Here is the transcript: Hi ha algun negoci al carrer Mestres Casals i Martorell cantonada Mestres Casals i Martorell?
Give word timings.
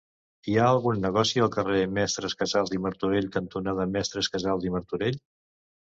Hi 0.51 0.55
ha 0.59 0.63
algun 0.67 1.01
negoci 1.03 1.43
al 1.43 1.51
carrer 1.57 1.83
Mestres 1.99 2.35
Casals 2.41 2.73
i 2.77 2.81
Martorell 2.87 3.29
cantonada 3.39 3.87
Mestres 3.93 4.35
Casals 4.37 4.67
i 4.71 4.75
Martorell? 4.79 5.21